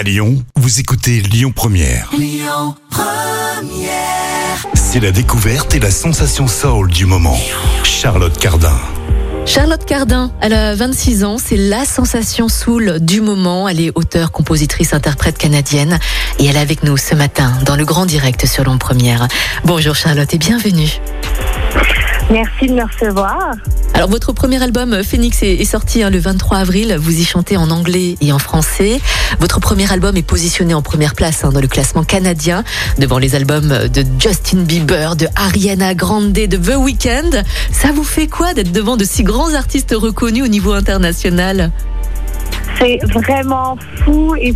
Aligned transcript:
À 0.00 0.02
Lyon, 0.02 0.42
vous 0.56 0.80
écoutez 0.80 1.20
Lyon 1.20 1.52
Première. 1.54 2.10
C'est 4.72 4.98
la 4.98 5.10
découverte 5.10 5.74
et 5.74 5.78
la 5.78 5.90
sensation 5.90 6.48
soul 6.48 6.88
du 6.88 7.04
moment. 7.04 7.36
Charlotte 7.84 8.38
Cardin. 8.38 8.78
Charlotte 9.44 9.84
Cardin, 9.84 10.32
elle 10.40 10.54
a 10.54 10.74
26 10.74 11.24
ans, 11.24 11.36
c'est 11.36 11.58
la 11.58 11.84
sensation 11.84 12.48
soul 12.48 12.96
du 13.00 13.20
moment. 13.20 13.68
Elle 13.68 13.78
est 13.78 13.92
auteure, 13.94 14.32
compositrice, 14.32 14.94
interprète 14.94 15.36
canadienne 15.36 15.98
et 16.38 16.46
elle 16.46 16.56
est 16.56 16.60
avec 16.60 16.82
nous 16.82 16.96
ce 16.96 17.14
matin 17.14 17.52
dans 17.66 17.76
le 17.76 17.84
grand 17.84 18.06
direct 18.06 18.46
sur 18.46 18.64
Lyon 18.64 18.78
Première. 18.78 19.28
Bonjour 19.66 19.94
Charlotte 19.94 20.32
et 20.32 20.38
bienvenue. 20.38 20.98
Merci 22.30 22.68
de 22.68 22.72
me 22.72 22.84
recevoir. 22.84 23.52
Alors 24.00 24.08
votre 24.08 24.32
premier 24.32 24.62
album 24.62 25.04
Phoenix 25.04 25.42
est, 25.42 25.56
est 25.56 25.64
sorti 25.66 26.02
hein, 26.02 26.08
le 26.08 26.18
23 26.18 26.56
avril. 26.56 26.96
Vous 26.98 27.20
y 27.20 27.22
chantez 27.22 27.58
en 27.58 27.70
anglais 27.70 28.16
et 28.22 28.32
en 28.32 28.38
français. 28.38 28.98
Votre 29.40 29.60
premier 29.60 29.92
album 29.92 30.16
est 30.16 30.22
positionné 30.22 30.72
en 30.72 30.80
première 30.80 31.14
place 31.14 31.44
hein, 31.44 31.50
dans 31.52 31.60
le 31.60 31.68
classement 31.68 32.02
canadien, 32.02 32.64
devant 32.96 33.18
les 33.18 33.34
albums 33.34 33.68
de 33.68 34.04
Justin 34.18 34.62
Bieber, 34.62 35.16
de 35.16 35.26
Ariana 35.36 35.92
Grande, 35.92 36.32
de 36.32 36.56
The 36.56 36.76
Weeknd. 36.76 37.42
Ça 37.72 37.92
vous 37.92 38.02
fait 38.02 38.26
quoi 38.26 38.54
d'être 38.54 38.72
devant 38.72 38.96
de 38.96 39.04
si 39.04 39.22
grands 39.22 39.52
artistes 39.52 39.94
reconnus 39.94 40.44
au 40.44 40.48
niveau 40.48 40.72
international? 40.72 41.70
C'est 42.80 42.98
vraiment 43.12 43.76
fou 44.04 44.34
et 44.40 44.54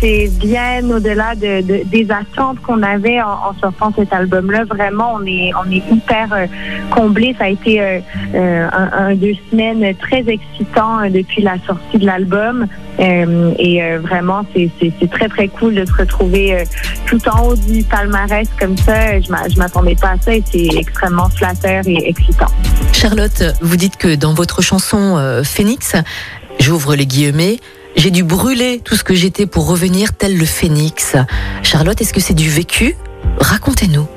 c'est 0.00 0.30
bien 0.38 0.82
au-delà 0.90 1.34
de, 1.34 1.60
de- 1.60 1.82
des 1.84 2.06
attentes 2.10 2.58
qu'on 2.62 2.82
avait 2.82 3.20
en, 3.20 3.54
sortant 3.60 3.92
cet 3.94 4.14
album-là. 4.14 4.64
Vraiment, 4.64 5.12
on 5.16 5.26
est 5.26 5.50
on 5.62 5.70
est 5.70 5.82
hyper 5.90 6.32
euh, 6.32 6.46
comblés. 6.90 7.34
Ça 7.38 7.44
a 7.44 7.48
été 7.48 7.80
euh, 7.82 7.98
euh, 8.34 8.68
un, 8.72 9.14
deux 9.14 9.34
semaines 9.50 9.94
très 9.96 10.24
excitant 10.26 11.00
euh, 11.00 11.10
depuis 11.10 11.42
la 11.42 11.56
sortie 11.66 11.98
de 11.98 12.06
l'album. 12.06 12.66
Et 12.98 13.82
vraiment, 13.98 14.40
c'est 14.54 15.10
très 15.10 15.28
très 15.28 15.48
cool 15.48 15.74
de 15.74 15.84
se 15.84 15.92
retrouver 15.92 16.64
tout 17.04 17.20
en 17.28 17.48
haut 17.48 17.54
du 17.56 17.82
palmarès 17.84 18.48
comme 18.58 18.76
ça. 18.78 19.20
Je 19.20 19.26
je 19.26 19.58
m'attendais 19.58 19.94
pas 19.96 20.12
à 20.12 20.18
ça 20.18 20.34
et 20.34 20.42
c'est 20.50 20.68
extrêmement 20.78 21.28
flatteur 21.28 21.82
et 21.86 22.08
excitant. 22.08 22.46
Charlotte, 22.94 23.42
vous 23.60 23.76
dites 23.76 23.98
que 23.98 24.14
dans 24.14 24.32
votre 24.32 24.62
chanson 24.62 25.42
Phoenix, 25.44 25.94
j'ouvre 26.66 26.96
les 26.96 27.06
guillemets, 27.06 27.60
j'ai 27.94 28.10
dû 28.10 28.24
brûler 28.24 28.80
tout 28.82 28.96
ce 28.96 29.04
que 29.04 29.14
j'étais 29.14 29.46
pour 29.46 29.68
revenir 29.68 30.12
tel 30.14 30.36
le 30.36 30.44
phénix. 30.44 31.14
Charlotte, 31.62 32.00
est-ce 32.00 32.12
que 32.12 32.20
c'est 32.20 32.34
du 32.34 32.50
vécu? 32.50 32.96
Racontez-nous. 33.38 34.08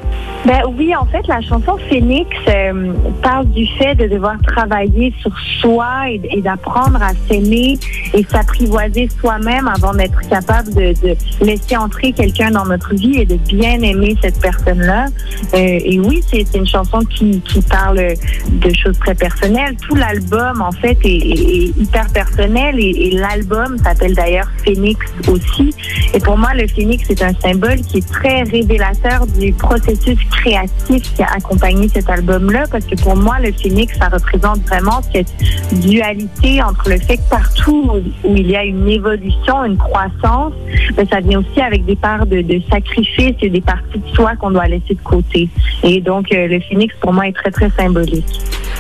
Ben 0.46 0.62
oui, 0.78 0.96
en 0.96 1.06
fait, 1.06 1.28
la 1.28 1.42
chanson 1.42 1.78
Phoenix 1.90 2.30
euh, 2.48 2.94
parle 3.22 3.48
du 3.50 3.68
fait 3.78 3.94
de 3.96 4.08
devoir 4.08 4.36
travailler 4.42 5.14
sur 5.22 5.32
soi 5.60 6.10
et, 6.10 6.42
d'apprendre 6.42 7.02
à 7.04 7.12
s'aimer 7.28 7.78
et 8.14 8.24
s'apprivoiser 8.24 9.10
soi-même 9.20 9.68
avant 9.68 9.94
d'être 9.94 10.20
capable 10.30 10.74
de, 10.74 10.94
laisser 11.42 11.76
entrer 11.76 12.14
quelqu'un 12.14 12.52
dans 12.52 12.66
notre 12.66 12.96
vie 12.96 13.20
et 13.20 13.26
de 13.26 13.36
bien 13.36 13.82
aimer 13.82 14.16
cette 14.22 14.40
personne-là. 14.40 15.08
Euh, 15.54 15.58
et 15.58 16.00
oui, 16.00 16.22
c'est 16.32 16.56
une 16.56 16.66
chanson 16.68 17.00
qui, 17.02 17.42
qui 17.42 17.62
parle 17.62 17.98
de 17.98 18.74
choses 18.74 18.98
très 19.00 19.16
personnelles. 19.16 19.76
Tout 19.88 19.96
l'album, 19.96 20.62
en 20.62 20.72
fait, 20.72 20.98
est, 21.04 21.18
est- 21.18 21.66
est 21.66 21.78
hyper 21.78 22.08
personnel 22.14 22.80
et, 22.80 23.08
et 23.08 23.12
l'album 23.12 23.78
s'appelle 23.84 24.16
d'ailleurs 24.16 24.50
Phoenix 24.64 25.06
aussi. 25.28 25.76
Et 26.14 26.20
pour 26.20 26.38
moi, 26.38 26.54
le 26.54 26.66
phénix, 26.68 27.04
c'est 27.08 27.22
un 27.22 27.34
symbole 27.34 27.82
qui 27.82 27.98
est 27.98 28.10
très 28.10 28.44
révélateur 28.44 29.28
du 29.28 29.52
processus 29.54 30.18
créatif 30.30 31.14
qui 31.16 31.22
a 31.22 31.28
accompagné 31.36 31.90
cet 31.90 32.10
album-là, 32.10 32.66
parce 32.72 32.86
que 32.86 32.96
pour 32.96 33.16
moi, 33.16 33.40
le 33.40 33.52
phénix, 33.52 33.98
ça 33.98 34.10
représente 34.10 34.62
vraiment 34.68 35.02
cette 35.14 35.32
dualité 35.72 36.62
entre 36.62 36.90
le 36.90 37.00
fait 37.00 37.18
que 37.18 37.30
partout 37.30 37.92
où 38.24 38.36
il 38.36 38.50
y 38.50 38.56
a 38.56 38.64
une 38.64 38.88
évolution, 38.88 39.66
une 39.66 39.78
croissance, 39.78 40.54
ben, 40.96 41.08
ça 41.10 41.20
vient 41.20 41.40
aussi 41.40 41.62
avec 41.62 41.86
des 41.86 41.96
parts 41.96 42.26
de, 42.26 42.42
de 42.42 42.62
sacrifice 42.70 43.36
et 43.42 43.50
des 43.50 43.62
parties 43.62 44.00
de 44.00 44.16
soi 44.16 44.36
qu'on 44.36 44.52
doit 44.52 44.68
laisser 44.68 44.96
de 44.96 45.02
côté. 45.04 45.50
Et 45.84 46.02
donc, 46.02 46.32
euh, 46.32 46.48
le 46.48 46.60
phénix, 46.60 46.94
pour 47.02 47.14
moi, 47.14 47.28
est 47.28 47.34
très, 47.34 47.52
très 47.52 47.70
symbolique. 47.72 48.26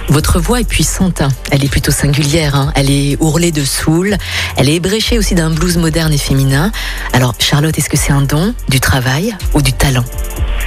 Votre 0.10 0.40
voix 0.40 0.60
est 0.60 0.68
puissante, 0.68 1.22
hein. 1.22 1.30
elle 1.52 1.64
est 1.64 1.70
plutôt 1.70 1.92
singulière, 1.92 2.56
hein. 2.56 2.72
elle 2.76 2.90
est 2.90 3.16
ourlée 3.20 3.52
de 3.52 3.64
soul, 3.64 4.16
elle 4.58 4.68
est 4.68 4.76
ébréchée 4.76 5.20
aussi 5.20 5.36
d'un 5.36 5.52
blues 5.52 5.78
moderne 5.78 6.12
et 6.12 6.18
féminin. 6.18 6.72
Alors 7.14 7.36
Charlotte, 7.38 7.78
est-ce 7.78 7.90
que 7.90 7.98
c'est 7.98 8.12
un 8.12 8.24
don, 8.24 8.56
du 8.70 8.80
travail 8.80 9.36
ou 9.54 9.62
du 9.62 9.72
talent? 9.72 10.04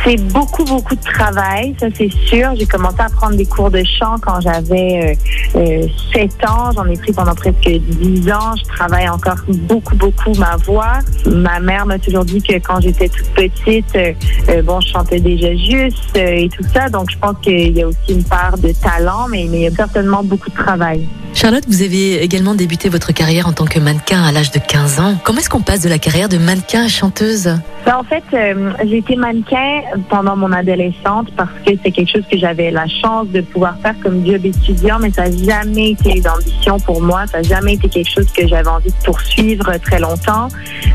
C'est 0.04 0.16
beaucoup, 0.32 0.64
beaucoup 0.64 0.96
de 0.96 1.02
travail, 1.02 1.76
ça 1.78 1.86
c'est 1.96 2.10
sûr. 2.26 2.48
J'ai 2.58 2.66
commencé 2.66 2.96
à 2.98 3.08
prendre 3.08 3.36
des 3.36 3.46
cours 3.46 3.70
de 3.70 3.82
chant 3.84 4.16
quand 4.20 4.40
j'avais 4.40 5.16
euh, 5.54 5.60
euh, 5.60 5.86
7 6.12 6.30
ans. 6.48 6.72
J'en 6.74 6.86
ai 6.86 6.96
pris 6.96 7.12
pendant 7.12 7.34
presque 7.34 7.68
10 7.68 8.32
ans. 8.32 8.56
Je 8.56 8.64
travaille 8.64 9.08
encore 9.08 9.36
beaucoup, 9.48 9.94
beaucoup 9.94 10.32
ma 10.38 10.56
voix. 10.56 10.98
Ma 11.26 11.60
mère 11.60 11.86
m'a 11.86 12.00
toujours 12.00 12.24
dit 12.24 12.42
que 12.42 12.54
quand 12.54 12.80
j'étais 12.80 13.08
toute 13.08 13.28
petite, 13.28 13.94
euh, 13.94 14.12
euh, 14.48 14.62
bon, 14.62 14.80
je 14.80 14.88
chantais 14.88 15.20
déjà 15.20 15.54
juste 15.54 16.16
euh, 16.16 16.44
et 16.44 16.48
tout 16.48 16.64
ça. 16.74 16.88
Donc 16.88 17.10
je 17.12 17.18
pense 17.18 17.36
qu'il 17.40 17.76
y 17.76 17.82
a 17.82 17.86
aussi 17.86 17.98
une 18.08 18.24
part 18.24 18.58
de 18.58 18.72
talent, 18.72 19.28
mais 19.30 19.44
il 19.44 19.54
y 19.54 19.66
a 19.68 19.70
certainement 19.70 20.24
beaucoup 20.24 20.50
de 20.50 20.56
travail. 20.56 21.06
Charlotte, 21.34 21.64
vous 21.68 21.82
avez 21.82 22.22
également 22.22 22.54
débuté 22.54 22.88
votre 22.88 23.12
carrière 23.12 23.46
en 23.46 23.52
tant 23.52 23.66
que 23.66 23.78
mannequin 23.78 24.22
à 24.22 24.32
l'âge 24.32 24.50
de 24.50 24.58
15 24.58 25.00
ans. 25.00 25.16
Comment 25.24 25.38
est-ce 25.38 25.48
qu'on 25.48 25.62
passe 25.62 25.80
de 25.80 25.88
la 25.88 25.98
carrière 25.98 26.28
de 26.28 26.38
mannequin 26.38 26.84
à 26.84 26.88
chanteuse? 26.88 27.54
Ben, 27.84 27.96
en 27.96 28.04
fait, 28.04 28.22
euh, 28.32 28.70
j'ai 28.84 28.98
été 28.98 29.16
mannequin 29.16 29.80
pendant 30.08 30.36
mon 30.36 30.52
adolescente 30.52 31.32
parce 31.36 31.50
que 31.66 31.72
c'est 31.82 31.90
quelque 31.90 32.12
chose 32.12 32.24
que 32.30 32.38
j'avais 32.38 32.70
la 32.70 32.86
chance 32.86 33.26
de 33.28 33.40
pouvoir 33.40 33.76
faire 33.78 33.94
comme 34.02 34.24
job 34.24 34.44
étudiant, 34.44 34.98
mais 35.00 35.10
ça 35.10 35.28
n'a 35.28 35.36
jamais 35.36 35.90
été 35.90 36.18
une 36.18 36.28
ambition 36.28 36.78
pour 36.78 37.02
moi. 37.02 37.26
Ça 37.26 37.38
n'a 37.38 37.42
jamais 37.42 37.74
été 37.74 37.88
quelque 37.88 38.10
chose 38.10 38.30
que 38.30 38.46
j'avais 38.46 38.68
envie 38.68 38.90
de 38.90 39.04
poursuivre 39.04 39.76
très 39.78 39.98
longtemps. 39.98 40.48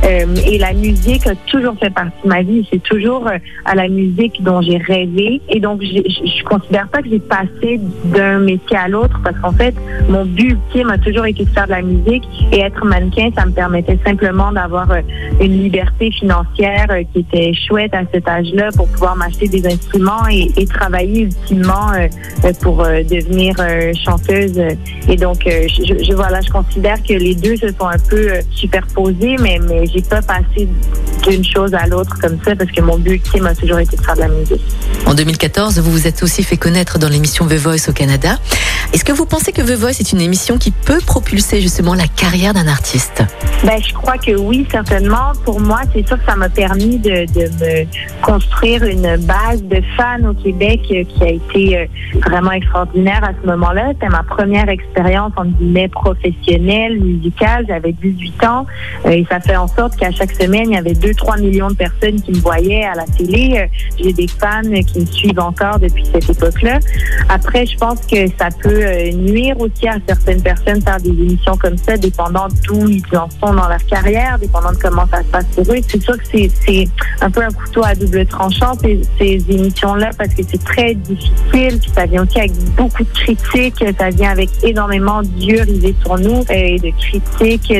Euh, 0.06 0.36
et 0.46 0.58
la 0.58 0.74
musique 0.74 1.28
a 1.28 1.36
toujours 1.48 1.76
fait 1.78 1.90
partie 1.90 2.24
de 2.24 2.30
ma 2.30 2.42
vie. 2.42 2.66
C'est 2.72 2.84
toujours 2.84 3.28
euh, 3.28 3.38
à 3.66 3.76
la 3.76 3.90
musique 3.90 4.42
dont 4.42 4.62
j'ai 4.62 4.78
rêvé. 4.78 5.42
Et 5.50 5.60
donc, 5.60 5.82
je 5.82 5.98
je 6.08 6.44
considère 6.44 6.88
pas 6.88 7.02
que 7.02 7.10
j'ai 7.10 7.20
passé 7.20 7.82
d'un 8.06 8.40
métier 8.40 8.78
à 8.78 8.88
l'autre 8.88 9.20
parce 9.24 9.38
qu'en 9.40 9.52
fait, 9.52 9.76
mon 10.08 10.24
but 10.26 10.52
ultime 10.52 10.90
a 10.90 10.98
toujours 10.98 11.26
été 11.26 11.44
de 11.44 11.50
faire 11.50 11.66
de 11.66 11.72
la 11.72 11.82
musique 11.82 12.24
et 12.54 12.62
être 12.62 12.86
mannequin, 12.86 13.30
ça 13.36 13.46
me 13.46 13.52
permettait 13.52 14.00
simplement 14.06 14.54
d'avoir 14.54 14.88
une 15.42 15.64
liberté 15.64 16.12
financière 16.12 16.77
euh, 16.78 17.04
qui 17.12 17.20
était 17.20 17.54
chouette 17.54 17.94
à 17.94 18.04
cet 18.14 18.28
âge-là 18.28 18.70
pour 18.76 18.88
pouvoir 18.88 19.16
m'acheter 19.16 19.48
des 19.48 19.66
instruments 19.66 20.28
et, 20.30 20.66
travailler 20.68 21.22
ultimement 21.22 21.92
euh, 21.94 22.08
euh, 22.46 22.54
pour 22.62 22.78
devenir 22.78 23.56
chanteuse. 23.96 24.60
Et 25.10 25.16
donc, 25.16 25.40
je, 25.46 26.04
je, 26.04 26.14
voilà, 26.14 26.42
je 26.42 26.52
considère 26.52 27.02
que 27.02 27.14
les 27.14 27.36
deux 27.36 27.56
se 27.56 27.70
sont 27.70 27.88
un 27.88 27.98
peu 27.98 28.34
superposés, 28.52 29.38
mais, 29.40 29.60
mais 29.68 29.88
j'ai 29.88 30.02
pas 30.02 30.22
passé 30.22 30.68
d'une 31.28 31.46
chose 31.46 31.74
à 31.74 31.88
l'autre 31.88 32.18
comme 32.20 32.38
ça 32.44 32.56
parce 32.56 32.72
que 32.72 32.82
mon 32.82 32.98
but 32.98 33.14
ultime 33.14 33.46
a 33.46 33.56
toujours 33.56 33.80
été 33.80 33.98
de 33.98 34.02
faire 34.02 34.16
de 34.16 34.22
la 34.22 34.28
musique. 34.30 34.62
En 35.06 35.14
2014, 35.14 35.80
vous 35.80 35.92
vous 35.92 36.08
êtes 36.08 36.24
aussi 36.24 36.44
fait 36.44 36.58
connaître 36.58 37.00
dans 37.00 37.10
l'émission 37.10 37.46
The 37.46 37.54
Voice 37.54 37.90
au 37.90 37.94
Canada. 37.94 38.38
Est-ce 38.94 39.04
que 39.04 39.12
vous 39.12 39.26
pensez 39.26 39.52
que 39.52 39.62
The 39.62 39.78
Voice 39.78 40.00
est 40.00 40.12
une 40.12 40.22
émission 40.22 40.58
qui 40.58 40.72
peut 40.72 41.00
propulser 41.06 41.62
justement 41.62 41.94
la 41.94 42.08
carrière 42.08 42.54
d'un 42.54 42.68
artiste? 42.68 43.24
Ben, 43.64 43.82
je 43.82 43.94
crois 43.94 44.18
que 44.18 44.32
oui, 44.32 44.66
certainement. 44.72 45.34
Pour 45.44 45.60
moi, 45.60 45.82
c'est 45.94 46.08
sûr 46.08 46.18
que 46.18 46.26
ça 46.26 46.36
m'a 46.36 46.50
permis 46.50 46.98
de, 46.98 47.26
de 47.34 47.66
me 47.66 47.86
construire 48.22 48.84
une 48.84 49.18
base 49.18 49.64
de 49.64 49.82
fans 49.96 50.30
au 50.30 50.34
Québec 50.34 50.82
euh, 50.92 51.04
qui 51.04 51.24
a 51.24 51.30
été 51.30 51.78
euh, 51.78 51.86
vraiment 52.26 52.52
extraordinaire 52.52 53.24
à 53.24 53.32
ce 53.42 53.48
moment-là. 53.48 53.90
C'était 53.90 54.10
ma 54.10 54.24
première 54.24 54.70
expérience, 54.70 55.34
en 55.36 55.46
guillemets, 55.46 55.90
professionnelle, 55.90 57.00
musicale. 57.00 57.66
J'avais 57.68 57.92
18 57.92 58.44
ans 58.46 58.66
euh, 59.06 59.10
et 59.10 59.26
ça 59.30 59.40
fait 59.40 59.56
en 59.56 59.68
sorte 59.68 59.96
qu'à 59.96 60.12
chaque 60.12 60.32
semaine, 60.32 60.72
il 60.72 60.76
y 60.76 60.78
avait 60.78 60.94
2-3 61.18 61.40
millions 61.42 61.70
de 61.70 61.76
personnes 61.76 62.22
qui 62.22 62.32
me 62.32 62.40
voyaient 62.40 62.84
à 62.86 62.96
la 62.96 63.06
télé. 63.06 63.60
Euh, 63.60 63.68
J'ai 64.02 64.14
des 64.14 64.28
fans 64.28 64.62
qui 64.86 65.00
me 65.00 65.06
suivent 65.06 65.40
encore 65.40 65.80
depuis 65.80 66.06
cette 66.12 66.30
époque-là. 66.30 66.80
Après, 67.30 67.66
je 67.66 67.78
pense 67.78 68.00
que 68.06 68.28
ça 68.40 68.50
peut 68.62 68.70
euh, 68.86 69.12
nuire 69.12 69.60
aussi 69.60 69.88
à 69.88 69.96
certaines 70.08 70.42
personnes 70.42 70.82
faire 70.82 71.00
des 71.00 71.10
émissions 71.10 71.58
comme 71.58 71.78
ça, 71.78 71.98
dépendant 71.98 72.48
d'où 72.66 72.88
ils 72.90 73.04
en 73.18 73.30
sont 73.30 73.54
dans 73.54 73.68
leur 73.68 73.84
carrière, 73.86 74.38
dépendant 74.40 74.72
de 74.72 74.78
comment 74.78 75.06
ça 75.12 75.20
se 75.20 75.28
passe 75.28 75.46
pour 75.56 75.64
eux. 75.74 75.78
C'est 75.88 76.02
sûr 76.02 76.18
que 76.18 76.24
c'est- 76.32 76.88
un 77.22 77.32
peu 77.32 77.42
un 77.42 77.50
couteau 77.52 77.84
à 77.84 77.96
double 77.96 78.26
tranchant, 78.26 78.74
ces, 78.82 79.02
émissions-là, 79.50 80.12
parce 80.18 80.34
que 80.34 80.44
c'est 80.48 80.64
très 80.64 80.94
difficile, 80.94 81.80
puis 81.80 81.92
ça 81.96 82.06
vient 82.06 82.24
aussi 82.24 82.38
avec 82.40 82.52
beaucoup 82.76 83.04
de 83.04 83.10
critiques, 83.10 83.84
ça 83.98 84.10
vient 84.10 84.32
avec 84.32 84.50
énormément 84.64 85.22
d'yeux 85.24 85.62
rivés 85.62 85.96
sur 86.04 86.18
nous, 86.18 86.44
et 86.50 86.78
de 86.78 86.92
critiques, 87.00 87.74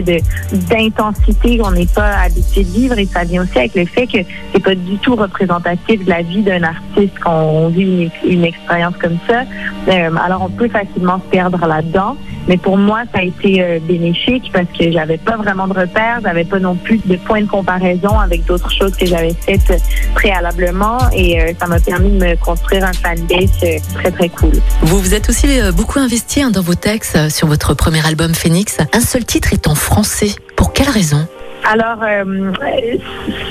d'intensité 0.70 1.58
qu'on 1.58 1.72
n'est 1.72 1.86
pas 1.86 2.18
habitué 2.26 2.64
de 2.64 2.70
vivre, 2.70 2.98
vient 3.28 3.44
aussi 3.44 3.58
avec 3.58 3.76
le 3.76 3.86
fait 3.86 4.08
que 4.08 4.18
c'est 4.54 4.64
pas 4.64 4.76
du 4.76 4.98
tout 4.98 5.16
représentatif 5.16 6.04
de 6.04 6.10
la 6.10 6.22
vie 6.22 6.42
d'un 6.42 6.64
artiste 6.64 7.14
quand 7.24 7.42
on 7.42 7.70
vit 7.70 8.10
une, 8.26 8.44
expérience 8.44 8.96
comme 8.98 9.18
ça. 9.28 9.44
Euh, 9.88 10.10
alors 10.24 10.44
on 10.44 10.50
peut 10.50 10.70
facilement 10.70 11.20
se 11.20 11.30
perdre 11.30 11.66
là-dedans. 11.66 12.18
Mais 12.48 12.58
pour 12.58 12.78
moi, 12.78 13.02
ça 13.14 13.20
a 13.20 13.24
été 13.24 13.62
euh, 13.62 13.80
bénéfique 13.82 14.52
parce 14.54 14.68
que 14.78 14.90
j'avais 14.92 15.18
pas 15.18 15.36
vraiment 15.36 15.68
de 15.68 15.74
repères, 15.74 16.20
j'avais 16.24 16.46
pas 16.46 16.60
non 16.60 16.76
plus 16.76 17.00
de 17.06 17.18
point 17.18 17.42
de 17.42 17.48
comparaison 17.48 18.18
avec 18.18 18.46
d'autres 18.46 18.72
choses 18.72 18.96
que 18.96 19.06
j'avais 19.06 19.34
faites 19.34 19.82
préalablement 20.16 20.98
et 21.14 21.42
euh, 21.42 21.52
ça 21.60 21.68
m'a 21.68 21.80
permis 21.80 22.12
de 22.12 22.26
me 22.26 22.36
construire 22.38 22.86
un 22.86 22.94
fanbase 22.94 23.82
très 23.96 24.12
très 24.12 24.30
cool. 24.30 24.54
Vous 24.82 25.00
vous 25.00 25.14
êtes 25.14 25.30
aussi 25.30 25.48
beaucoup 25.76 26.00
investi 26.00 26.42
hein, 26.42 26.52
dans 26.52 26.62
vos 26.62 26.76
textes 26.76 27.30
sur 27.30 27.48
votre 27.48 27.74
premier 27.74 28.06
album 28.06 28.34
Phoenix. 28.34 28.78
Un 28.94 29.02
seul 29.02 29.26
titre 29.26 29.54
est 29.54 29.68
en 29.68 29.76
français. 29.76 30.32
Pour 30.56 30.74
quelle 30.74 30.90
raison? 30.90 31.28
Alors, 31.70 31.98
euh, 32.02 32.54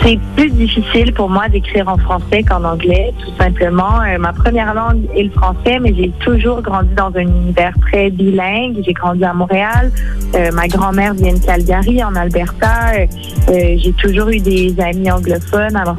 c'est 0.02 0.18
plus 0.36 0.48
difficile 0.48 1.12
pour 1.12 1.28
moi 1.28 1.50
d'écrire 1.50 1.86
en 1.86 1.98
français 1.98 2.42
qu'en 2.42 2.64
anglais, 2.64 3.12
tout 3.22 3.36
simplement. 3.36 4.00
Euh, 4.00 4.16
ma 4.16 4.32
première 4.32 4.72
langue 4.72 5.02
est 5.14 5.24
le 5.24 5.30
français, 5.30 5.78
mais 5.78 5.92
j'ai 5.94 6.10
toujours 6.20 6.62
grandi 6.62 6.94
dans 6.94 7.14
un 7.14 7.20
univers 7.20 7.74
très 7.90 8.08
bilingue. 8.08 8.82
J'ai 8.86 8.94
grandi 8.94 9.22
à 9.22 9.34
Montréal. 9.34 9.92
Euh, 10.34 10.50
ma 10.52 10.66
grand-mère 10.66 11.12
vient 11.12 11.34
de 11.34 11.44
Calgary, 11.44 12.02
en 12.02 12.14
Alberta. 12.14 13.04
j'ai 13.48 13.92
toujours 13.98 14.30
eu 14.30 14.40
des 14.40 14.74
amis 14.80 15.10
anglophones. 15.10 15.76
Alors, 15.76 15.98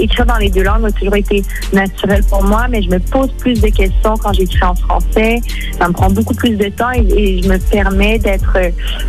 écrire 0.00 0.26
dans 0.26 0.38
les 0.38 0.50
deux 0.50 0.62
langues 0.62 0.84
a 0.84 0.92
toujours 0.92 1.16
été 1.16 1.42
naturel 1.72 2.22
pour 2.30 2.44
moi, 2.44 2.66
mais 2.70 2.80
je 2.80 2.90
me 2.90 3.00
pose 3.00 3.32
plus 3.40 3.60
de 3.60 3.70
questions 3.70 4.14
quand 4.22 4.32
j'écris 4.34 4.62
en 4.62 4.76
français. 4.76 5.40
Ça 5.80 5.88
me 5.88 5.92
prend 5.94 6.10
beaucoup 6.10 6.34
plus 6.34 6.56
de 6.56 6.68
temps 6.68 6.92
et, 6.92 7.42
je 7.42 7.48
me 7.48 7.58
permets 7.58 8.20
d'être 8.20 8.56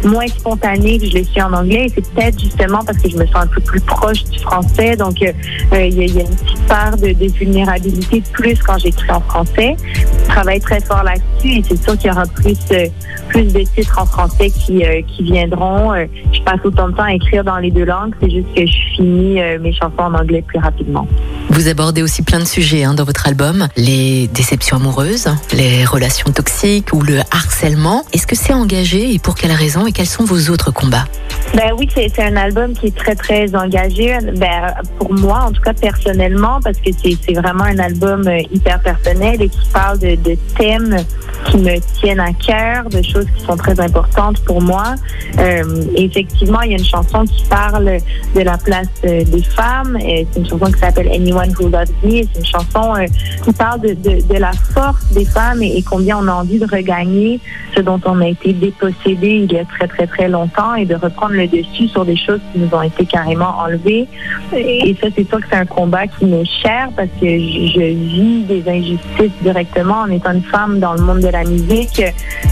moins 0.03 0.27
spontanée 0.27 0.97
que 0.97 1.05
je 1.05 1.19
le 1.19 1.23
suis 1.23 1.41
en 1.41 1.53
anglais. 1.53 1.87
Peut-être 2.15 2.39
justement 2.39 2.83
parce 2.85 2.97
que 2.97 3.09
je 3.09 3.17
me 3.17 3.25
sens 3.27 3.35
un 3.43 3.47
peu 3.47 3.61
plus 3.61 3.81
proche 3.81 4.23
du 4.25 4.39
français. 4.39 4.95
Donc, 4.95 5.21
euh, 5.21 5.31
euh, 5.73 5.85
il 5.85 6.15
y, 6.15 6.19
a 6.19 6.23
une 6.23 6.35
petite 6.35 6.67
part 6.67 6.97
de, 6.97 7.13
vulnérabilité 7.37 8.21
de 8.21 8.27
plus 8.27 8.61
quand 8.61 8.77
j'écris 8.77 9.11
en 9.11 9.21
français. 9.21 9.75
Je 9.93 10.27
travaille 10.27 10.59
très 10.59 10.79
fort 10.81 11.03
là-dessus 11.03 11.59
et 11.59 11.63
c'est 11.67 11.81
sûr 11.81 11.97
qu'il 11.97 12.09
y 12.09 12.13
aura 12.13 12.25
plus, 12.25 12.57
euh, 12.71 12.87
plus 13.29 13.53
de 13.53 13.59
titres 13.59 13.99
en 13.99 14.05
français 14.05 14.49
qui, 14.49 14.83
qui 15.07 15.23
viendront. 15.23 15.93
je 15.95 16.41
passe 16.43 16.59
autant 16.63 16.89
de 16.89 16.95
temps 16.95 17.03
à 17.03 17.13
écrire 17.13 17.43
dans 17.43 17.57
les 17.57 17.71
deux 17.71 17.85
langues. 17.85 18.13
C'est 18.21 18.29
juste 18.29 18.53
que 18.55 18.65
je 18.65 18.95
finis 18.95 19.39
mes 19.59 19.73
chansons 19.73 19.93
en 19.99 20.13
anglais 20.13 20.41
plus 20.41 20.59
rapidement. 20.59 21.07
Vous 21.55 21.69
abordez 21.69 22.03
aussi 22.03 22.21
plein 22.21 22.39
de 22.39 22.45
sujets 22.45 22.83
hein, 22.83 22.93
dans 22.93 23.05
votre 23.05 23.27
album. 23.27 23.69
Les 23.77 24.27
déceptions 24.27 24.75
amoureuses, 24.75 25.29
les 25.53 25.85
relations 25.85 26.29
toxiques 26.31 26.91
ou 26.91 27.01
le 27.01 27.21
harcèlement. 27.31 28.03
Est-ce 28.11 28.27
que 28.27 28.35
c'est 28.35 28.51
engagé 28.51 29.13
et 29.13 29.19
pour 29.19 29.35
quelles 29.35 29.53
raisons 29.53 29.87
et 29.87 29.93
quels 29.93 30.05
sont 30.05 30.25
vos 30.25 30.51
autres 30.51 30.71
combats? 30.71 31.05
Ben 31.53 31.71
oui, 31.77 31.87
c'est 31.95 32.19
un 32.21 32.35
album 32.35 32.73
qui 32.73 32.87
est 32.87 32.95
très, 32.95 33.15
très 33.15 33.55
engagé. 33.55 34.17
Ben, 34.35 34.73
pour 34.99 35.13
moi, 35.13 35.45
en 35.47 35.53
tout 35.53 35.61
cas 35.61 35.73
personnellement, 35.73 36.59
parce 36.61 36.77
que 36.77 36.89
c'est 37.01 37.33
vraiment 37.33 37.63
un 37.63 37.79
album 37.79 38.27
euh, 38.27 38.41
hyper 38.51 38.81
personnel 38.81 39.41
et 39.41 39.47
qui 39.47 39.69
parle 39.71 39.99
de, 39.99 40.15
de 40.15 40.37
thèmes 40.57 40.97
qui 41.45 41.57
me 41.57 41.79
tiennent 41.99 42.19
à 42.19 42.33
cœur, 42.33 42.89
de 42.89 43.01
choses 43.01 43.25
qui 43.35 43.43
sont 43.45 43.55
très 43.55 43.79
importantes 43.79 44.39
pour 44.45 44.61
moi. 44.61 44.95
Euh, 45.39 45.63
effectivement, 45.95 46.61
il 46.61 46.71
y 46.71 46.75
a 46.75 46.77
une 46.77 46.85
chanson 46.85 47.23
qui 47.25 47.43
parle 47.45 47.97
de 48.35 48.41
la 48.41 48.57
place 48.57 48.87
euh, 49.05 49.23
des 49.23 49.43
femmes. 49.43 49.97
C'est 49.99 50.39
une 50.39 50.47
chanson 50.47 50.65
qui 50.71 50.79
s'appelle 50.79 51.09
Anyone 51.11 51.53
Who 51.59 51.69
Loves 51.69 51.91
Me. 52.03 52.23
C'est 52.23 52.39
une 52.39 52.45
chanson 52.45 52.95
euh, 52.95 53.05
qui 53.43 53.53
parle 53.53 53.81
de, 53.81 54.37
la 54.37 54.51
force 54.51 55.11
des 55.13 55.25
femmes 55.25 55.61
et, 55.61 55.81
combien 55.83 56.17
on 56.17 56.27
a 56.27 56.33
envie 56.33 56.59
de 56.59 56.65
regagner 56.65 57.39
ce 57.75 57.81
dont 57.81 58.01
on 58.05 58.19
a 58.21 58.27
été 58.27 58.53
dépossédé 58.53 59.45
il 59.49 59.51
y 59.51 59.59
a 59.59 59.65
très, 59.65 59.87
très, 59.87 60.07
très 60.07 60.27
longtemps 60.27 60.75
et 60.75 60.85
de 60.85 60.95
reprendre 60.95 61.33
le 61.33 61.47
dessus 61.47 61.87
sur 61.87 62.05
des 62.05 62.17
choses 62.17 62.39
qui 62.51 62.59
nous 62.59 62.69
ont 62.73 62.81
été 62.81 63.05
carrément 63.05 63.57
enlevées. 63.59 64.07
Et 64.53 64.95
ça, 65.01 65.07
c'est 65.15 65.27
sûr 65.27 65.39
que 65.39 65.47
c'est 65.49 65.57
un 65.57 65.65
combat 65.65 66.07
qui 66.07 66.25
m'est 66.25 66.45
cher 66.45 66.89
parce 66.95 67.09
que 67.19 67.27
je, 67.27 67.93
vis 67.95 68.43
des 68.43 68.63
injustices 68.67 69.31
directement 69.41 70.01
en 70.01 70.11
étant 70.11 70.31
une 70.31 70.43
femme 70.43 70.79
dans 70.79 70.93
le 70.93 71.01
monde 71.01 71.19
de 71.19 71.27
la 71.35 71.43
musique, 71.43 72.01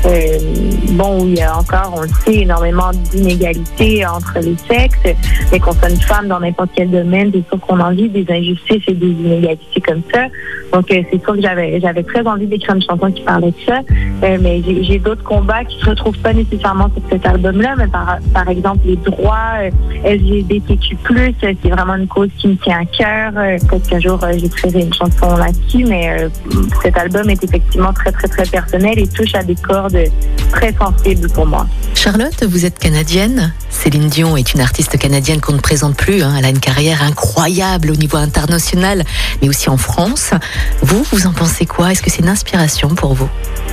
euh, 0.05 0.37
bon, 0.91 1.25
il 1.25 1.35
y 1.35 1.41
a 1.41 1.57
encore, 1.57 1.93
on 1.95 2.01
le 2.01 2.09
sait, 2.25 2.41
énormément 2.41 2.91
d'inégalités 3.11 4.05
entre 4.05 4.39
les 4.39 4.57
sexes, 4.67 5.15
mais 5.51 5.59
qu'on 5.59 5.71
soit 5.71 5.89
une 5.89 6.01
femme 6.01 6.27
dans 6.27 6.39
n'importe 6.41 6.71
quel 6.75 6.91
domaine, 6.91 7.31
c'est 7.33 7.47
sûr 7.47 7.59
qu'on 7.61 7.79
en 7.79 7.91
vit 7.91 8.09
des 8.09 8.25
injustices 8.29 8.83
et 8.87 8.93
des 8.93 9.07
inégalités 9.07 9.81
comme 9.81 10.01
ça. 10.13 10.25
Donc, 10.73 10.91
euh, 10.91 11.01
c'est 11.09 11.23
sûr 11.23 11.35
que 11.35 11.41
j'avais, 11.41 11.79
j'avais 11.79 12.03
très 12.03 12.25
envie 12.27 12.47
d'écrire 12.47 12.75
une 12.75 12.81
chanson 12.81 13.09
qui 13.11 13.21
parlait 13.21 13.51
de 13.51 13.65
ça, 13.65 13.79
euh, 14.23 14.37
mais 14.41 14.61
j'ai, 14.81 14.99
d'autres 14.99 15.23
combats 15.23 15.63
qui 15.63 15.79
se 15.79 15.89
retrouvent 15.89 16.17
pas 16.19 16.33
nécessairement 16.33 16.89
sur 16.89 17.03
cet 17.09 17.25
album-là, 17.25 17.75
mais 17.77 17.87
par, 17.87 18.17
par 18.33 18.49
exemple, 18.49 18.79
les 18.85 18.97
droits 18.97 19.59
LGBTQ+, 20.03 20.97
c'est 21.39 21.69
vraiment 21.69 21.95
une 21.95 22.07
cause 22.07 22.29
qui 22.37 22.49
me 22.49 22.55
tient 22.55 22.81
à 22.81 22.85
cœur. 22.85 23.31
Peut-être 23.67 23.89
qu'un 23.89 23.99
jour, 23.99 24.19
j'écrirai 24.37 24.81
une 24.81 24.93
chanson 24.93 25.37
là-dessus, 25.37 25.85
mais 25.85 26.27
cet 26.81 26.97
album 26.97 27.29
est 27.29 27.43
effectivement 27.43 27.93
très, 27.93 28.11
très, 28.11 28.27
très 28.27 28.45
personnel 28.63 28.99
et 28.99 29.07
touche 29.07 29.35
à 29.35 29.43
des 29.43 29.55
cordes 29.55 29.97
très 30.51 30.73
sensibles 30.73 31.29
pour 31.29 31.45
moi. 31.45 31.67
Charlotte, 31.95 32.43
vous 32.43 32.65
êtes 32.65 32.79
canadienne. 32.79 33.53
Céline 33.69 34.07
Dion 34.07 34.37
est 34.37 34.53
une 34.53 34.61
artiste 34.61 34.97
canadienne 34.97 35.41
qu'on 35.41 35.53
ne 35.53 35.59
présente 35.59 35.95
plus. 35.97 36.21
Hein. 36.21 36.35
Elle 36.37 36.45
a 36.45 36.49
une 36.49 36.59
carrière 36.59 37.01
incroyable 37.03 37.91
au 37.91 37.95
niveau 37.95 38.17
international, 38.17 39.03
mais 39.41 39.49
aussi 39.49 39.69
en 39.69 39.77
France. 39.77 40.31
Vous, 40.81 41.03
vous 41.11 41.27
en 41.27 41.33
pensez 41.33 41.65
quoi? 41.65 41.91
Est-ce 41.91 42.01
que 42.01 42.09
c'est 42.09 42.21
une 42.21 42.29
inspiration 42.29 42.89
pour 42.89 43.13
vous? 43.13 43.29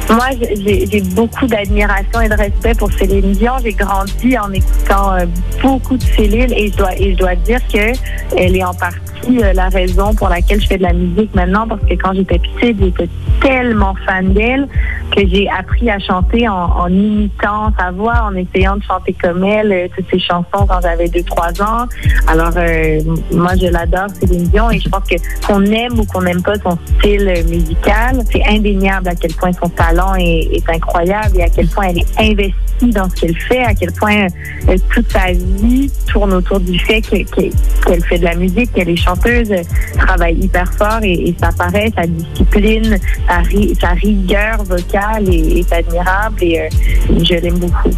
Moi, 0.08 0.26
j'ai 0.40 1.00
beaucoup 1.14 1.46
d'admiration 1.46 2.20
et 2.20 2.28
de 2.28 2.34
respect 2.34 2.74
pour 2.74 2.90
Céline 2.92 3.32
Dion. 3.32 3.52
J'ai 3.62 3.72
grandi 3.72 4.38
en 4.38 4.50
écoutant 4.52 5.12
euh, 5.12 5.26
beaucoup 5.62 5.96
de 5.96 6.02
Céline 6.02 6.52
et 6.52 6.70
je 6.70 6.76
dois, 6.76 6.94
et 6.96 7.12
je 7.12 7.18
dois 7.18 7.34
dire 7.36 7.60
que 7.72 7.92
elle 8.36 8.56
est 8.56 8.64
en 8.64 8.74
partie 8.74 8.98
euh, 9.28 9.52
la 9.52 9.68
raison 9.68 10.14
pour 10.14 10.28
laquelle 10.28 10.60
je 10.60 10.66
fais 10.66 10.78
de 10.78 10.82
la 10.82 10.92
musique 10.92 11.34
maintenant, 11.34 11.68
parce 11.68 11.82
que 11.82 11.94
quand 11.94 12.14
j'étais 12.14 12.38
petite, 12.38 12.76
j'étais 12.80 13.08
tellement 13.40 13.94
fan 14.06 14.32
d'elle 14.32 14.66
que 15.14 15.26
j'ai 15.26 15.48
appris 15.48 15.90
à 15.90 15.98
chanter 15.98 16.48
en, 16.48 16.86
imitant 16.88 17.72
sa 17.78 17.90
voix, 17.90 18.22
en 18.24 18.34
essayant 18.34 18.76
de 18.76 18.82
chanter 18.82 19.14
comme 19.20 19.44
elle, 19.44 19.72
euh, 19.72 19.88
toutes 19.94 20.08
ses 20.10 20.20
chansons 20.20 20.66
quand 20.66 20.80
j'avais 20.82 21.06
2-3 21.06 21.62
ans. 21.62 21.86
Alors, 22.26 22.52
euh, 22.56 23.00
moi, 23.32 23.52
je 23.60 23.66
l'adore, 23.66 24.08
Céline 24.20 24.48
Dion, 24.48 24.70
et 24.70 24.78
je 24.78 24.88
pense 24.88 25.04
que 25.08 25.16
qu'on 25.46 25.64
aime 25.64 25.98
ou 25.98 26.04
qu'on 26.04 26.22
n'aime 26.22 26.42
pas 26.42 26.54
son 26.62 26.78
style 26.98 27.32
musical, 27.48 28.20
c'est 28.30 28.46
indéniable 28.46 29.08
à 29.08 29.14
quel 29.14 29.34
point 29.34 29.52
son 29.52 29.68
talent 29.68 30.14
est, 30.16 30.62
incroyable 30.68 31.38
et 31.38 31.42
à 31.42 31.48
quel 31.48 31.66
point 31.68 31.88
elle 31.88 31.98
est 31.98 32.20
investie 32.20 32.90
dans 32.92 33.08
ce 33.10 33.14
qu'elle 33.16 33.36
fait, 33.36 33.62
à 33.62 33.74
quel 33.74 33.92
point 33.92 34.26
euh, 34.68 34.76
toute 34.92 35.10
sa 35.10 35.32
vie 35.32 35.90
tourne 36.06 36.32
autour 36.32 36.60
du 36.60 36.78
fait 36.78 37.00
qu'elle 37.00 38.04
fait 38.04 38.18
de 38.18 38.24
la 38.24 38.34
musique, 38.34 38.72
qu'elle 38.72 38.88
est 38.88 38.96
chanteuse, 38.96 39.52
travaille 39.98 40.36
hyper 40.36 40.72
fort 40.74 41.00
et, 41.02 41.34
ça 41.40 41.50
paraît, 41.56 41.90
sa 41.96 42.06
discipline, 42.06 42.98
sa, 43.80 43.88
rigueur 43.90 44.62
vocale 44.70 45.28
est, 45.28 45.72
admirable 45.72 46.42
et 46.42 46.60
euh, 46.60 46.68
je 47.22 47.34
l'aime 47.34 47.58
beaucoup. 47.58 47.90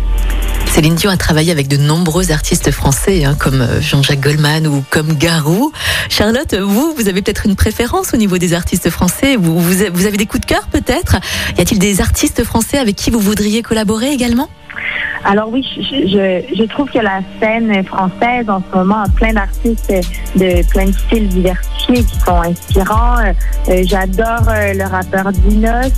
Céline 0.66 0.94
Dion 0.94 1.10
a 1.10 1.18
travaillé 1.18 1.52
avec 1.52 1.68
de 1.68 1.76
nombreux 1.76 2.32
artistes 2.32 2.70
français, 2.70 3.24
hein, 3.24 3.36
comme 3.38 3.60
euh, 3.60 3.80
Jean-Jacques 3.82 4.20
Goldman 4.20 4.66
ou 4.66 4.82
comme 4.88 5.12
Garou. 5.12 5.70
Charlotte, 6.08 6.54
vous, 6.54 6.94
vous 6.96 7.08
avez 7.08 7.20
peut-être 7.20 7.44
une 7.44 7.56
préférence 7.56 8.14
au 8.14 8.16
niveau 8.16 8.38
des 8.38 8.54
artistes 8.54 8.88
français 8.88 9.36
vous, 9.36 9.60
vous 9.60 10.06
avez 10.06 10.16
des 10.16 10.26
coups 10.26 10.40
de 10.40 10.46
cœur 10.46 10.66
peut-être? 10.72 11.16
Y 11.58 11.60
a-t-il 11.60 11.78
des 11.78 12.00
artistes 12.00 12.42
français 12.42 12.78
avec 12.78 12.96
qui 12.96 13.10
vous 13.10 13.20
voudriez 13.20 13.62
collaborer 13.62 14.12
également? 14.12 14.48
Alors 15.24 15.50
oui, 15.52 15.64
je, 15.64 16.64
trouve 16.64 16.90
que 16.90 16.98
la 16.98 17.20
scène 17.40 17.84
française 17.84 18.48
en 18.48 18.60
ce 18.60 18.76
moment 18.76 19.02
a 19.02 19.08
plein 19.08 19.32
d'artistes 19.32 19.92
de 20.34 20.68
plein 20.70 20.86
de 20.86 20.92
styles 20.92 21.28
diversifiés 21.28 22.02
qui 22.04 22.18
sont 22.20 22.40
inspirants. 22.40 23.18
Euh, 23.68 23.82
j'adore 23.84 24.48
euh, 24.48 24.74
le 24.74 24.84
rappeur 24.84 25.30
Dinos. 25.32 25.92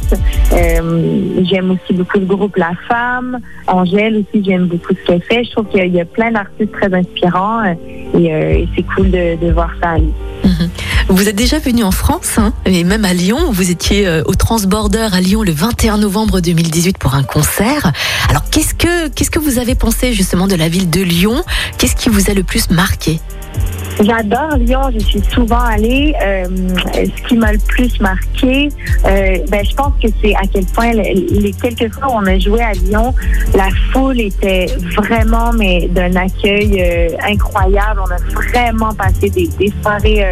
Euh, 0.53 1.43
j'aime 1.43 1.71
aussi 1.71 1.95
beaucoup 1.95 2.19
le 2.19 2.27
groupe 2.27 2.57
La 2.57 2.73
Femme. 2.89 3.39
Angèle 3.67 4.17
aussi, 4.17 4.45
j'aime 4.45 4.67
beaucoup 4.67 4.93
ce 4.95 5.07
qu'elle 5.07 5.23
fait. 5.23 5.45
Je 5.45 5.53
trouve 5.53 5.69
qu'il 5.69 5.95
y, 5.95 6.01
a 6.01 6.05
plein 6.05 6.31
d'artistes 6.31 6.73
très 6.73 6.93
inspirants 6.93 7.65
et, 7.65 8.69
c'est 8.77 8.83
cool 8.95 9.11
de, 9.11 9.53
voir 9.53 9.71
ça 9.83 9.91
aller. 9.91 10.13
Vous 11.15 11.29
êtes 11.29 11.37
déjà 11.37 11.61
venu 11.61 11.85
en 11.85 11.93
France, 11.93 12.39
hein, 12.39 12.53
et 12.67 12.83
même 12.83 13.05
à 13.05 13.15
Lyon. 13.15 13.53
Vous 13.53 13.71
étiez 13.71 14.23
au 14.27 14.35
Transborder 14.35 15.11
à 15.13 15.21
Lyon 15.21 15.45
le 15.45 15.53
21 15.53 15.99
novembre 15.99 16.41
2018 16.41 16.99
pour 16.99 17.15
un 17.15 17.23
concert. 17.23 17.93
Alors 18.29 18.43
qu'est-ce 18.51 18.75
que 18.75 19.07
qu'est-ce 19.11 19.31
que 19.31 19.39
vous 19.39 19.61
avez 19.61 19.77
pensé 19.77 20.13
justement 20.13 20.49
de 20.49 20.57
la 20.57 20.69
ville 20.69 20.91
de 20.91 21.01
Lyon? 21.03 21.45
Qu'est-ce 21.79 21.95
qui 21.95 22.09
vous 22.09 22.31
a 22.31 22.35
le 22.35 22.43
plus 22.43 22.69
marqué? 22.69 23.21
J'adore 24.01 24.57
Lyon, 24.59 24.91
je 24.93 24.99
suis 24.99 25.23
souvent 25.31 25.61
allée. 25.61 26.15
Euh, 26.21 26.45
ce 26.95 27.29
qui 27.29 27.37
m'a 27.37 27.53
le 27.53 27.59
plus 27.59 28.01
marqué, 28.01 28.69
euh, 29.07 29.39
ben, 29.49 29.65
je 29.65 29.75
pense 29.75 29.93
que 30.03 30.09
c'est 30.21 30.35
à 30.35 30.43
quel 30.53 30.65
point 30.67 30.93
les, 30.93 31.53
quelques 31.63 31.93
fois 31.95 32.09
où 32.09 32.17
on 32.17 32.27
a 32.27 32.39
joué 32.39 32.61
à 32.61 32.73
Lyon, 32.73 33.15
la 33.55 33.69
foule 33.93 34.21
était 34.21 34.67
vraiment 34.97 35.53
mais 35.53 35.89
d'un 35.89 36.17
accueil 36.17 36.83
euh, 36.83 37.09
incroyable. 37.29 38.01
On 38.05 38.11
a 38.11 38.41
vraiment 38.41 38.93
passé 38.95 39.31
des, 39.31 39.49
soirées 39.81 40.31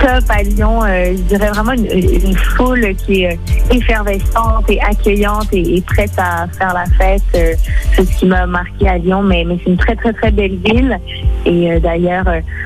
top 0.00 0.24
à 0.28 0.42
Lyon. 0.42 0.80
je 0.84 1.22
dirais 1.22 1.50
vraiment 1.50 1.72
une, 1.72 2.36
foule 2.36 2.94
qui 2.96 3.22
est 3.22 3.38
effervescente 3.70 4.68
et 4.68 4.80
accueillante 4.80 5.48
et, 5.52 5.82
prête 5.86 6.12
à 6.18 6.46
faire 6.58 6.74
la 6.74 6.86
fête. 6.98 7.22
c'est 7.32 8.04
ce 8.04 8.18
qui 8.18 8.26
m'a 8.26 8.46
marqué 8.46 8.88
à 8.88 8.98
Lyon, 8.98 9.22
mais, 9.22 9.44
mais 9.44 9.58
c'est 9.62 9.70
une 9.70 9.76
très 9.76 9.94
très 9.94 10.12
très 10.12 10.30
belle 10.30 10.56
ville. 10.56 10.98
Et 11.44 11.78
d'ailleurs, 11.80 12.24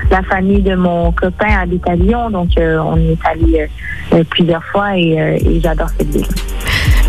la 0.09 0.23
famille 0.31 0.61
de 0.61 0.75
mon 0.75 1.11
copain 1.11 1.59
habite 1.59 1.87
à 1.89 1.95
Lyon, 1.95 2.29
donc 2.29 2.57
euh, 2.57 2.79
on 2.79 2.95
y 2.97 3.11
est 3.11 3.25
allé 3.25 3.59
euh, 3.59 4.15
euh, 4.17 4.23
plusieurs 4.23 4.63
fois 4.63 4.97
et, 4.97 5.59
j'adore 5.61 5.89
cette 5.97 6.07
ville. 6.07 6.27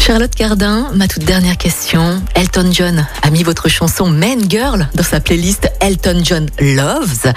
Charlotte 0.00 0.35
Cardin, 0.35 0.88
ma 0.97 1.07
toute 1.07 1.25
dernière 1.25 1.57
question. 1.57 2.21
Elton 2.35 2.71
John 2.73 3.07
a 3.23 3.31
mis 3.31 3.45
votre 3.45 3.69
chanson 3.69 4.09
Man 4.09 4.50
Girl 4.50 4.88
dans 4.97 5.05
sa 5.05 5.21
playlist 5.21 5.71
Elton 5.81 6.23
John 6.25 6.47
Loves, 6.59 7.33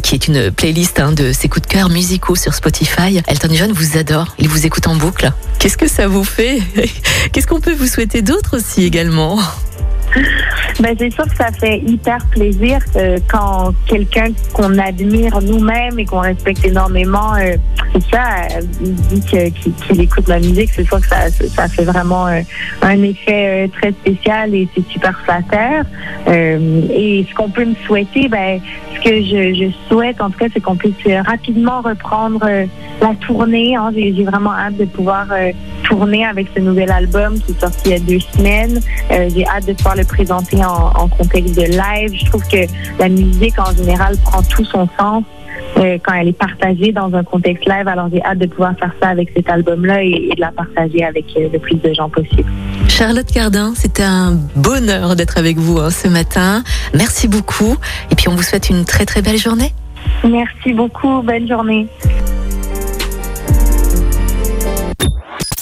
qui 0.00 0.14
est 0.14 0.28
une 0.28 0.52
playlist 0.52 1.00
hein, 1.00 1.10
de 1.10 1.32
ses 1.32 1.48
coups 1.48 1.66
de 1.66 1.72
cœur 1.72 1.88
musicaux 1.88 2.36
sur 2.36 2.54
Spotify. 2.54 3.20
Elton 3.26 3.48
John 3.52 3.72
vous 3.72 3.98
adore, 3.98 4.36
il 4.38 4.48
vous 4.48 4.64
écoute 4.64 4.86
en 4.86 4.94
boucle. 4.94 5.32
Qu'est-ce 5.58 5.76
que 5.76 5.88
ça 5.88 6.06
vous 6.06 6.22
fait? 6.22 6.62
Qu'est-ce 7.32 7.48
qu'on 7.48 7.60
peut 7.60 7.74
vous 7.74 7.88
souhaiter 7.88 8.22
d'autre 8.22 8.56
aussi 8.56 8.84
également? 8.84 9.40
Ben, 10.80 10.94
c'est 10.98 11.12
sûr 11.12 11.24
que 11.24 11.36
ça 11.36 11.50
fait 11.52 11.78
hyper 11.78 12.18
plaisir 12.30 12.78
euh, 12.96 13.18
quand 13.28 13.72
quelqu'un 13.86 14.28
qu'on 14.52 14.78
admire 14.78 15.40
nous-mêmes 15.40 15.98
et 15.98 16.04
qu'on 16.04 16.20
respecte 16.20 16.64
énormément, 16.64 17.34
euh, 17.34 17.56
c'est 17.92 18.10
ça, 18.10 18.22
euh, 18.56 18.60
dit 18.82 19.20
qu'il 19.20 20.00
écoute 20.00 20.28
la 20.28 20.38
musique. 20.40 20.70
C'est 20.74 20.84
sûr 20.84 21.00
que 21.00 21.06
ça, 21.06 21.30
ça 21.30 21.68
fait 21.68 21.84
vraiment 21.84 22.26
euh, 22.26 22.40
un 22.82 23.02
effet 23.02 23.66
euh, 23.66 23.68
très 23.80 23.92
spécial 23.92 24.54
et 24.54 24.68
c'est 24.74 24.86
super 24.88 25.18
flatteur. 25.24 25.84
Euh, 26.28 26.82
et 26.90 27.26
ce 27.28 27.34
qu'on 27.34 27.50
peut 27.50 27.64
me 27.64 27.74
souhaiter, 27.86 28.28
ben, 28.28 28.60
ce 28.94 29.00
que 29.00 29.16
je, 29.22 29.54
je 29.54 29.70
souhaite, 29.88 30.20
en 30.20 30.30
tout 30.30 30.38
cas, 30.38 30.46
c'est 30.52 30.60
qu'on 30.60 30.76
puisse 30.76 30.94
rapidement 31.26 31.80
reprendre 31.82 32.44
la 33.00 33.14
tournée. 33.26 33.76
hein. 33.76 33.90
J'ai 33.94 34.24
vraiment 34.24 34.52
hâte 34.54 34.76
de 34.76 34.84
pouvoir 34.86 35.26
avec 36.02 36.48
ce 36.54 36.60
nouvel 36.60 36.90
album 36.90 37.38
qui 37.40 37.52
est 37.52 37.60
sorti 37.60 37.78
il 37.86 37.90
y 37.92 37.94
a 37.94 37.98
deux 37.98 38.20
semaines. 38.20 38.80
Euh, 39.10 39.28
J'ai 39.34 39.46
hâte 39.46 39.66
de 39.66 39.72
pouvoir 39.74 39.96
le 39.96 40.04
présenter 40.04 40.64
en, 40.64 40.90
en 40.94 41.08
contexte 41.08 41.54
de 41.56 41.62
live. 41.62 42.12
Je 42.18 42.24
trouve 42.26 42.42
que 42.48 42.66
la 42.98 43.08
musique 43.08 43.58
en 43.58 43.72
général 43.76 44.16
prend 44.24 44.42
tout 44.42 44.64
son 44.64 44.88
sens 44.98 45.22
euh, 45.78 45.98
quand 46.04 46.14
elle 46.14 46.28
est 46.28 46.38
partagée 46.38 46.92
dans 46.92 47.14
un 47.14 47.22
contexte 47.22 47.66
live. 47.66 47.86
Alors 47.86 48.08
j'ai 48.12 48.22
hâte 48.24 48.38
de 48.38 48.46
pouvoir 48.46 48.74
faire 48.78 48.92
ça 49.00 49.08
avec 49.10 49.30
cet 49.36 49.48
album-là 49.48 50.02
et, 50.02 50.28
et 50.30 50.34
de 50.34 50.40
la 50.40 50.50
partager 50.50 51.04
avec 51.04 51.26
euh, 51.36 51.48
le 51.52 51.58
plus 51.58 51.76
de 51.76 51.92
gens 51.94 52.08
possible. 52.08 52.50
Charlotte 52.88 53.30
Cardin, 53.30 53.72
c'était 53.76 54.02
un 54.02 54.36
bonheur 54.56 55.14
d'être 55.16 55.38
avec 55.38 55.58
vous 55.58 55.78
hein, 55.78 55.90
ce 55.90 56.08
matin. 56.08 56.64
Merci 56.92 57.28
beaucoup. 57.28 57.76
Et 58.10 58.14
puis 58.16 58.28
on 58.28 58.34
vous 58.34 58.42
souhaite 58.42 58.68
une 58.68 58.84
très 58.84 59.06
très 59.06 59.22
belle 59.22 59.38
journée. 59.38 59.72
Merci 60.22 60.72
beaucoup. 60.72 61.22
Bonne 61.22 61.48
journée. 61.48 61.86